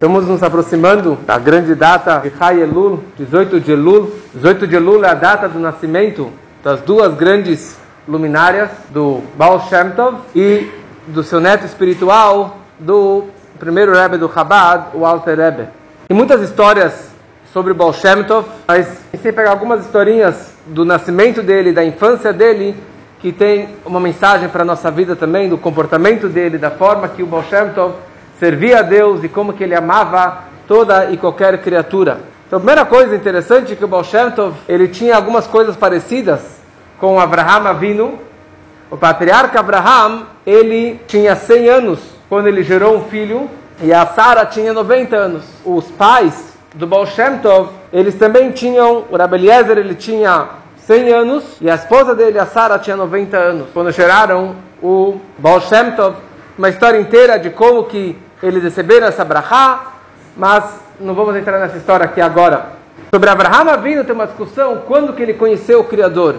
[0.00, 4.14] Estamos nos aproximando da grande data de Chai Elul, 18 de Elul.
[4.32, 6.30] 18 de Elul é a data do nascimento
[6.62, 7.76] das duas grandes
[8.06, 10.70] luminárias, do Baal Shem Tov e
[11.08, 13.24] do seu neto espiritual, do
[13.58, 15.68] primeiro Rebbe do Chabad, o Alter Rebbe.
[16.06, 17.10] Tem muitas histórias
[17.52, 22.76] sobre Baal Shem Tov, mas pensei pegar algumas historinhas do nascimento dele, da infância dele,
[23.18, 27.20] que tem uma mensagem para a nossa vida também, do comportamento dele, da forma que
[27.20, 27.94] o Baal Shem Tov
[28.38, 32.20] servia a Deus e como que ele amava toda e qualquer criatura.
[32.46, 35.76] Então, a primeira coisa interessante é que o Baal Shem Tov, ele tinha algumas coisas
[35.76, 36.40] parecidas
[36.98, 38.18] com Abraham Avinu.
[38.90, 43.50] O patriarca Abraham, ele tinha 100 anos quando ele gerou um filho
[43.82, 45.44] e a Sara tinha 90 anos.
[45.64, 50.48] Os pais do Baal Shem Tov, eles também tinham, o Rabbi ele tinha
[50.78, 53.66] 100 anos e a esposa dele, a Sara, tinha 90 anos.
[53.74, 56.16] Quando geraram o Baal Shem Tov,
[56.56, 59.92] uma história inteira de como que eles receberam essa brachá,
[60.36, 60.64] mas
[61.00, 62.78] não vamos entrar nessa história aqui agora.
[63.12, 66.36] Sobre Abraham Avinu tem uma discussão quando que ele conheceu o Criador.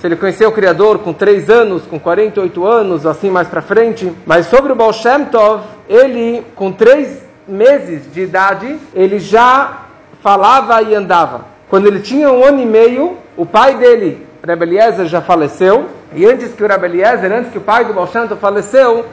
[0.00, 4.10] Se ele conheceu o Criador com 3 anos, com 48 anos, assim mais para frente.
[4.24, 9.82] Mas sobre o Baal Shem Tov, ele com 3 meses de idade, ele já
[10.22, 11.44] falava e andava.
[11.68, 15.86] Quando ele tinha um ano e meio, o pai dele, Rebbe Eliezer, já faleceu.
[16.14, 19.04] E antes que o Rebbe Eliezer, antes que o pai do Baal Shem Tov faleceu,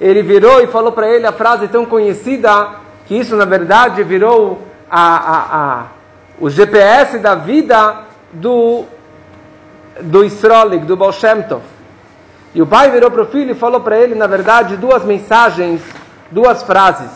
[0.00, 2.68] ele virou e falou para ele a frase tão conhecida,
[3.06, 5.86] que isso na verdade virou a, a, a,
[6.40, 8.84] o GPS da vida do,
[10.00, 11.62] do Isrolik, do Baal Shem Tov.
[12.54, 15.82] E o pai virou para o filho e falou para ele, na verdade, duas mensagens,
[16.30, 17.10] duas frases.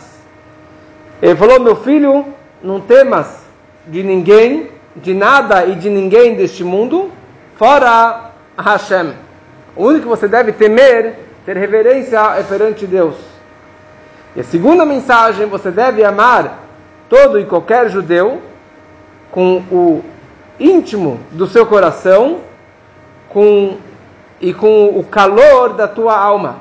[1.21, 2.25] Ele falou: Meu filho,
[2.61, 3.43] não temas
[3.87, 7.11] de ninguém, de nada e de ninguém deste mundo,
[7.55, 9.13] fora Hashem.
[9.75, 13.15] O único que você deve temer ter reverência é perante Deus.
[14.35, 16.63] E a segunda mensagem, você deve amar
[17.07, 18.41] todo e qualquer judeu
[19.31, 20.03] com o
[20.59, 22.39] íntimo do seu coração
[23.29, 23.77] com,
[24.41, 26.57] e com o calor da tua alma,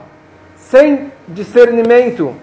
[0.56, 2.34] sem discernimento,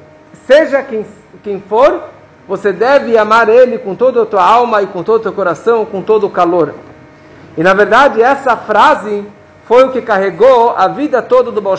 [0.48, 1.06] seja quem,
[1.44, 2.06] quem for,
[2.48, 5.86] você deve amar ele com toda a tua alma e com todo o teu coração,
[5.86, 6.74] com todo o calor.
[7.58, 9.26] E na verdade, essa frase
[9.72, 11.78] foi o que carregou a vida toda do Baal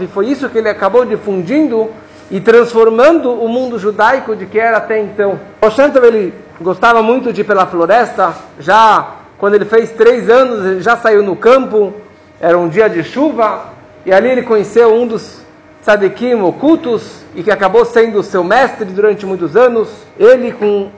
[0.00, 1.90] e foi isso que ele acabou difundindo
[2.30, 5.40] e transformando o mundo judaico de que era até então.
[5.60, 5.72] Baal
[6.04, 10.96] ele gostava muito de ir pela floresta, já quando ele fez três anos, ele já
[10.96, 11.92] saiu no campo,
[12.40, 13.72] era um dia de chuva,
[14.06, 15.42] e ali ele conheceu um dos
[15.82, 19.88] tzadikim ocultos, e que acabou sendo seu mestre durante muitos anos.
[20.16, 20.90] Ele, com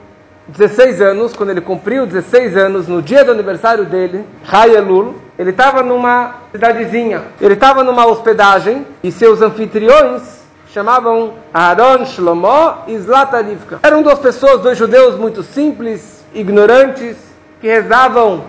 [0.49, 5.83] 16 anos, quando ele cumpriu 16 anos, no dia do aniversário dele, Hayelul, ele estava
[5.83, 10.35] numa cidadezinha, ele estava numa hospedagem e seus anfitriões
[10.75, 13.79] chamavam Aaron, Shlomo e Zlatarivka.
[13.81, 17.15] Eram duas pessoas, dois judeus muito simples, ignorantes,
[17.61, 18.43] que rezavam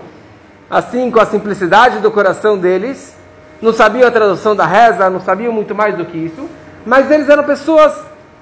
[0.69, 3.17] assim com a simplicidade do coração deles,
[3.63, 6.49] não sabiam a tradução da reza, não sabiam muito mais do que isso,
[6.85, 7.95] mas eles eram pessoas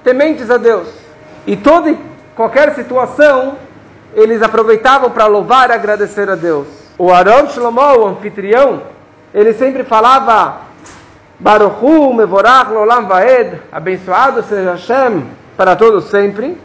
[0.03, 0.89] tementes a Deus.
[1.47, 1.95] E toda
[2.35, 3.57] qualquer situação,
[4.15, 6.84] eles aproveitavam para louvar e agradecer a Deus.
[6.97, 8.83] O Aaron Shlomo, o anfitrião,
[9.35, 10.59] ele sempre falava
[11.41, 15.25] Baruchu Mevorach Lolam Vaed, abençoado seja Hashem
[15.57, 16.57] para todos sempre.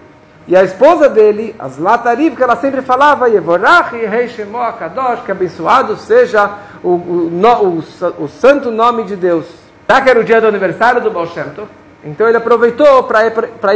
[0.47, 5.31] E a esposa dele, as Latariv, que ela sempre falava Yevorach Yehei Shemo Akadosh, que
[5.31, 6.49] abençoado seja
[6.83, 7.31] o, o,
[7.63, 9.45] o, o, santo nome de Deus.
[9.87, 11.67] Já que era o dia do aniversário do Baal Shem Tov,
[12.03, 13.25] então ele aproveitou para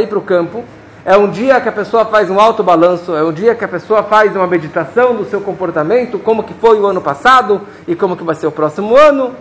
[0.00, 0.64] ir para o campo
[1.04, 3.68] é um dia que a pessoa faz um alto balanço, é um dia que a
[3.68, 8.16] pessoa faz uma meditação do seu comportamento, como que foi o ano passado e como
[8.16, 9.34] que vai ser o próximo ano.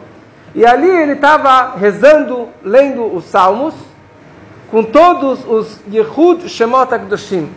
[0.53, 3.73] E ali ele estava rezando, lendo os salmos,
[4.69, 7.49] com todos os Yehud Shemot HaKadoshim,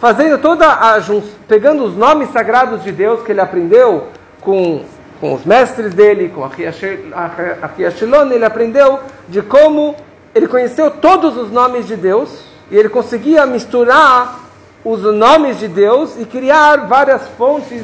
[0.00, 0.98] fazendo toda a
[1.46, 4.08] pegando os nomes sagrados de Deus que ele aprendeu
[4.40, 4.82] com,
[5.20, 8.98] com os mestres dele, com a Shelon, ele aprendeu
[9.28, 9.94] de como
[10.34, 14.40] ele conheceu todos os nomes de Deus, e ele conseguia misturar
[14.82, 17.82] os nomes de Deus e criar várias fontes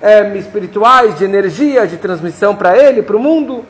[0.00, 3.66] é, espirituais de energia, de transmissão para ele, para o mundo.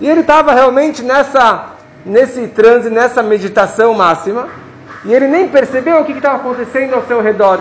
[0.00, 1.74] E ele estava realmente nessa,
[2.04, 4.48] nesse transe, nessa meditação máxima,
[5.04, 7.60] e ele nem percebeu o que estava acontecendo ao seu redor.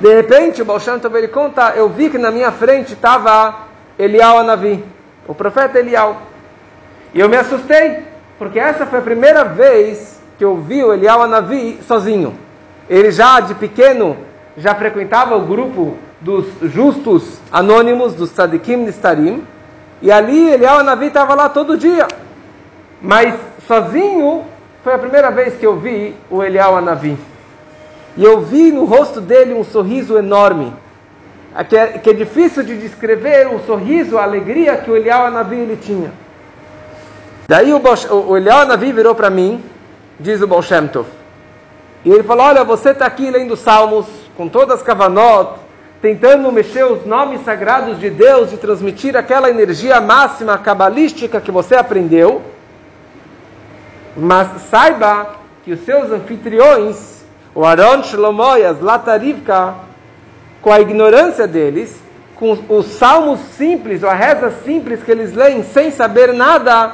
[0.00, 3.60] De repente, o Baal Shem Tov, ele conta, eu vi que na minha frente estava
[3.96, 4.84] Elial Anavi,
[5.28, 6.20] o profeta Elial.
[7.14, 8.02] E eu me assustei,
[8.36, 12.34] porque essa foi a primeira vez que ouviu Elial Anavi sozinho.
[12.88, 14.16] Ele já de pequeno
[14.56, 19.44] já frequentava o grupo dos justos anônimos, dos tzadikim nistarim,
[20.00, 22.06] e ali Elial Anavi estava lá todo dia.
[23.00, 23.34] Mas
[23.66, 24.44] sozinho
[24.82, 27.16] foi a primeira vez que eu vi o Elial Anavi.
[28.16, 30.72] E eu vi no rosto dele um sorriso enorme.
[31.68, 35.56] Que é, que é difícil de descrever o sorriso, a alegria que o Elial Anavi
[35.56, 36.10] ele tinha.
[37.46, 37.80] Daí o,
[38.28, 39.62] o Elial Anavi virou para mim,
[40.18, 40.62] diz o Baal
[40.92, 41.06] Tov,
[42.04, 44.06] e ele falou, olha, você está aqui lendo Salmos,
[44.36, 45.58] com todas as kavanot,
[46.02, 51.74] tentando mexer os nomes sagrados de Deus e transmitir aquela energia máxima cabalística que você
[51.74, 52.42] aprendeu.
[54.14, 57.24] Mas saiba que os seus anfitriões,
[57.54, 59.74] o Aaron Shlomo e as Latarivka,
[60.60, 61.96] com a ignorância deles,
[62.36, 66.92] com os salmos simples, ou a reza simples que eles leem sem saber nada,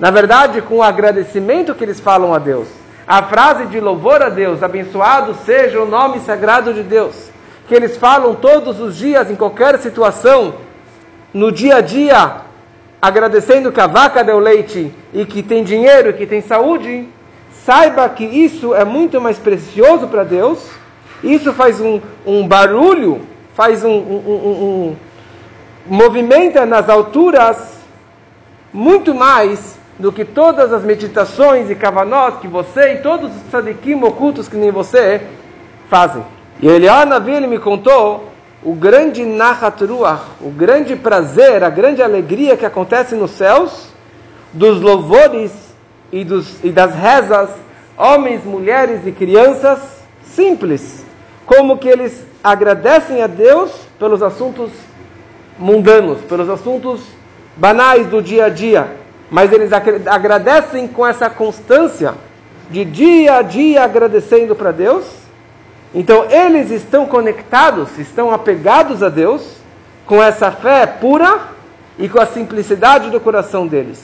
[0.00, 2.66] na verdade, com o agradecimento que eles falam a Deus.
[3.06, 7.30] A frase de louvor a Deus, abençoado seja o nome sagrado de Deus,
[7.68, 10.54] que eles falam todos os dias, em qualquer situação,
[11.34, 12.36] no dia a dia,
[13.00, 17.06] agradecendo que a vaca deu leite e que tem dinheiro e que tem saúde,
[17.66, 20.66] saiba que isso é muito mais precioso para Deus.
[21.22, 23.20] Isso faz um, um barulho,
[23.54, 24.96] faz um, um,
[25.90, 26.26] um,
[26.66, 27.58] nas alturas
[28.72, 34.02] muito mais do que todas as meditações e kavanot que você e todos os tzadikim
[34.02, 35.20] ocultos que nem você
[35.88, 36.24] fazem.
[36.60, 38.30] E Eliyahu Navi ele me contou
[38.62, 43.88] o grande Nachat Ruach, o grande prazer, a grande alegria que acontece nos céus,
[44.52, 45.52] dos louvores
[46.10, 47.50] e, dos, e das rezas,
[47.96, 49.78] homens, mulheres e crianças,
[50.24, 51.04] simples,
[51.46, 54.70] como que eles agradecem a Deus pelos assuntos
[55.58, 57.02] mundanos, pelos assuntos
[57.56, 58.99] banais do dia a dia,
[59.30, 62.14] mas eles agradecem com essa constância
[62.70, 65.20] de dia a dia agradecendo para Deus
[65.94, 69.56] então eles estão conectados, estão apegados a Deus
[70.06, 71.40] com essa fé pura
[71.98, 74.00] e com a simplicidade do coração deles.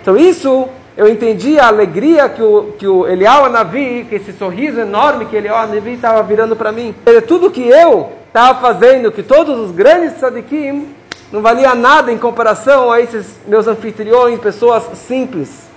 [0.00, 4.80] Então isso eu entendi a alegria que o, que o Elial Anavi, que esse sorriso
[4.80, 6.94] enorme que Elial Anavi estava virando para mim.
[7.26, 10.94] Tudo que eu estava fazendo, que todos os grandes tzadikim,
[11.32, 15.68] não valia nada em comparação a esses meus anfitriões, pessoas simples.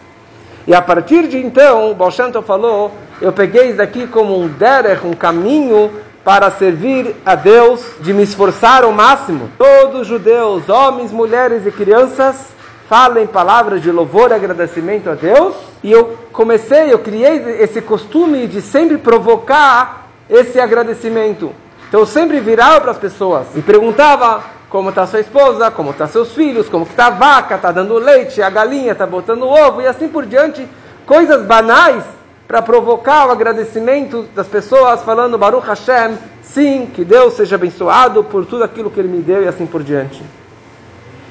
[0.66, 2.12] E a partir de então, o Baal
[2.46, 5.92] falou, eu peguei isso aqui como um derech, um caminho
[6.24, 9.50] para servir a Deus, de me esforçar ao máximo.
[9.58, 12.48] Todos os judeus, homens, mulheres e crianças,
[12.88, 15.56] falem palavras de louvor e agradecimento a Deus.
[15.84, 21.52] E eu comecei, eu criei esse costume de sempre provocar esse agradecimento.
[21.88, 26.08] Então eu sempre virava para as pessoas e perguntava como está sua esposa, como estão
[26.08, 29.82] tá seus filhos, como está a vaca, está dando leite, a galinha está botando ovo?
[29.82, 30.66] E assim por diante,
[31.06, 32.06] coisas banais
[32.48, 38.46] para provocar o agradecimento das pessoas falando Baruch Hashem, sim, que Deus seja abençoado por
[38.46, 40.24] tudo aquilo que Ele me deu e assim por diante.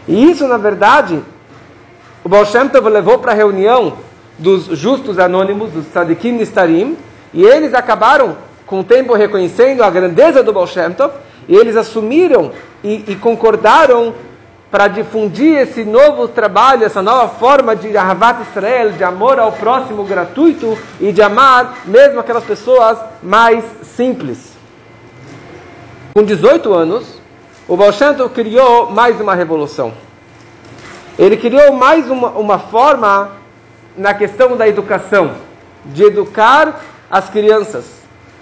[0.07, 1.23] E isso, na verdade,
[2.23, 3.95] o Baal Shem Tov levou para a reunião
[4.39, 6.95] dos justos anônimos, dos tzadikim nistarim,
[7.33, 11.15] e eles acabaram, com o tempo, reconhecendo a grandeza do Baal Shem Tov,
[11.49, 14.15] e eles assumiram e, e concordaram
[14.71, 20.05] para difundir esse novo trabalho, essa nova forma de Ahavat Israel, de amor ao próximo
[20.05, 24.53] gratuito e de amar mesmo aquelas pessoas mais simples.
[26.15, 27.21] Com 18 anos,
[27.67, 27.93] o Baal
[28.33, 29.93] criou mais uma revolução.
[31.19, 33.33] Ele criou mais uma, uma forma
[33.97, 35.33] na questão da educação,
[35.85, 36.81] de educar
[37.11, 37.85] as crianças.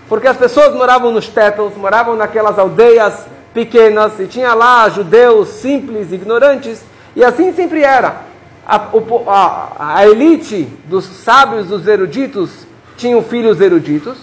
[0.09, 6.13] Porque as pessoas moravam nos tétanos, moravam naquelas aldeias pequenas, e tinha lá judeus simples,
[6.13, 6.83] ignorantes,
[7.15, 8.23] e assim sempre era.
[8.67, 8.89] A,
[9.27, 14.19] a, a elite dos sábios, dos eruditos, tinham filhos eruditos,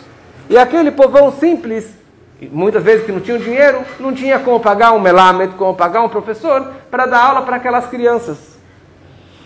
[0.49, 1.87] e aquele povão simples,
[2.51, 6.09] muitas vezes que não tinham dinheiro, não tinha como pagar um melamed, como pagar um
[6.09, 8.37] professor, para dar aula para aquelas crianças.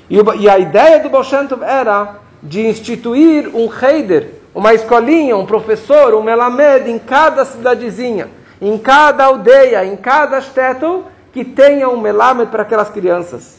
[0.09, 1.23] E, e a ideia do Baal
[1.61, 8.29] era de instituir um heider, uma escolinha, um professor, um melamed em cada cidadezinha,
[8.61, 11.01] em cada aldeia, em cada shtetl,
[11.31, 13.57] que tenha um melamed para aquelas crianças.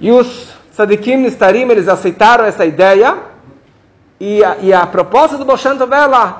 [0.00, 3.18] E os tzadikim nistarim, eles aceitaram essa ideia,
[4.18, 5.90] e a, e a proposta do Boshantov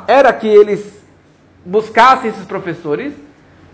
[0.07, 0.85] era que eles
[1.65, 3.13] buscassem esses professores,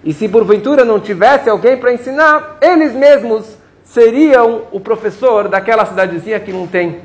[0.05, 6.39] e se porventura não tivesse alguém para ensinar, eles mesmos seriam o professor daquela cidadezinha
[6.39, 7.01] que não tem.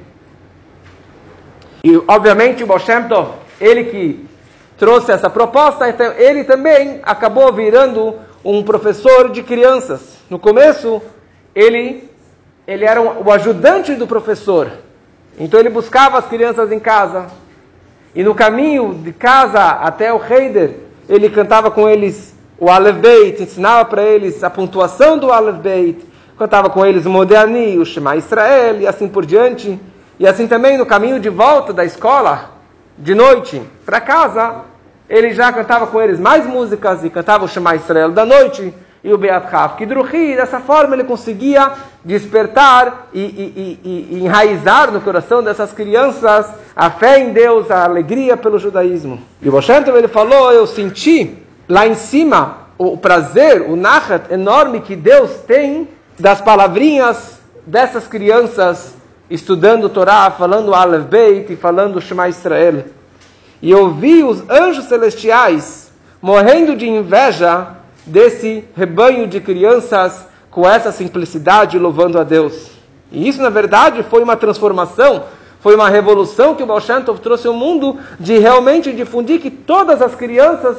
[1.84, 4.31] E, obviamente, o Baal Tov, ele que
[4.82, 10.18] trouxe essa proposta, então ele também acabou virando um professor de crianças.
[10.28, 11.00] No começo,
[11.54, 12.10] ele,
[12.66, 14.72] ele era um, o ajudante do professor.
[15.38, 17.28] Então, ele buscava as crianças em casa.
[18.16, 23.44] E no caminho de casa até o Heider, ele cantava com eles o Aleph Beit,
[23.44, 26.04] ensinava para eles a pontuação do Aleph Beit,
[26.40, 29.80] cantava com eles o Modéani, o Shema Israel e assim por diante.
[30.18, 32.50] E assim também no caminho de volta da escola,
[32.98, 34.71] de noite, para casa,
[35.12, 39.12] ele já cantava com eles mais músicas e cantava o Shema Israel da noite e
[39.12, 40.38] o Beat Hav Kidruhi.
[40.38, 46.90] Dessa forma ele conseguia despertar e, e, e, e, enraizar no coração dessas crianças a
[46.90, 49.20] fé em Deus, a alegria pelo judaísmo.
[49.42, 51.38] E o Moshe ele falou, eu senti
[51.68, 57.38] lá em cima o prazer, o nachat enorme que Deus tem das palavrinhas
[57.68, 58.96] dessas crianças
[59.30, 62.86] estudando Torá, falando Aleph Beit e falando Shema Israel.
[63.62, 65.92] E eu vi os anjos celestiais
[66.22, 67.76] morrendo de inveja
[68.06, 72.72] desse rebanho de crianças com essa simplicidade louvando a Deus.
[73.12, 75.26] E isso, na verdade, foi uma transformação,
[75.60, 76.82] foi uma revolução que o Baal
[77.22, 80.78] trouxe ao mundo de realmente difundir que todas as crianças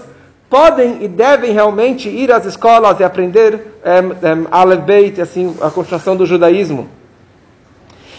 [0.51, 5.71] podem e devem realmente ir às escolas e aprender um, um, Aleph Beit, assim, a
[5.71, 6.89] construção do judaísmo.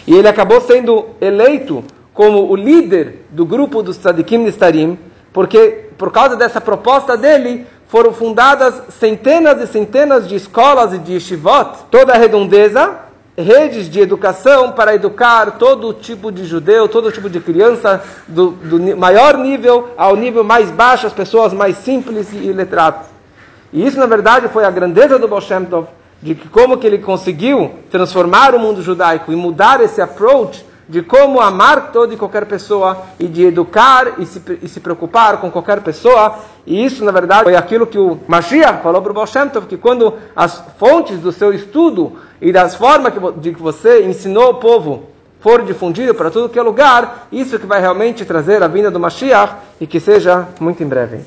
[0.06, 4.96] E ele acabou sendo eleito como o líder do grupo dos Tzadikim Nistarim,
[5.32, 11.14] porque por causa dessa proposta dele, foram fundadas centenas e centenas de escolas e de
[11.14, 12.98] yeshivot, toda a redondeza,
[13.36, 18.96] redes de educação para educar todo tipo de judeu, todo tipo de criança, do, do
[18.96, 23.06] maior nível ao nível mais baixo, as pessoas mais simples e letradas.
[23.72, 25.88] E isso, na verdade, foi a grandeza do Baal Shem Tov,
[26.22, 31.02] de que como que ele conseguiu transformar o mundo judaico e mudar esse approach de
[31.02, 35.50] como amar toda e qualquer pessoa e de educar e se, e se preocupar com
[35.50, 36.38] qualquer pessoa.
[36.66, 39.66] E isso, na verdade, foi aquilo que o Mashiach falou para o Baal Shem Tov,
[39.66, 44.50] que quando as fontes do seu estudo e das formas que, de que você ensinou
[44.50, 45.04] o povo
[45.40, 48.98] for difundido para tudo que é lugar, isso que vai realmente trazer a vinda do
[48.98, 51.20] Mashiach e que seja muito em breve.